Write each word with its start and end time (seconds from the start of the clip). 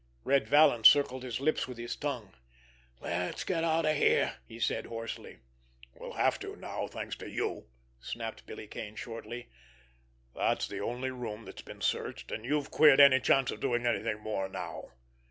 Red 0.23 0.47
Vallon 0.49 0.83
circled 0.83 1.21
his 1.21 1.39
lips 1.39 1.67
with 1.67 1.77
his 1.77 1.95
tongue. 1.95 2.33
"Let's 3.01 3.43
get 3.43 3.63
out 3.63 3.85
of 3.85 3.95
here!" 3.95 4.37
he 4.47 4.59
said 4.59 4.87
hoarsely. 4.87 5.41
"We'll 5.93 6.13
have 6.13 6.39
to 6.39 6.55
now, 6.55 6.87
thanks 6.87 7.15
to 7.17 7.29
you!" 7.29 7.67
snapped 7.99 8.47
Billy 8.47 8.65
Kane 8.65 8.95
shortly. 8.95 9.49
"That's 10.33 10.67
the 10.67 10.79
only 10.81 11.11
room 11.11 11.45
that's 11.45 11.61
been 11.61 11.81
searched, 11.81 12.31
and 12.31 12.43
you've 12.43 12.71
queered 12.71 12.99
any 12.99 13.19
chance 13.19 13.51
of 13.51 13.59
doing 13.59 13.85
anything 13.85 14.19
more 14.21 14.49
now." 14.49 14.89